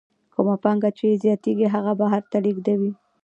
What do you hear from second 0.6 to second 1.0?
پانګه یې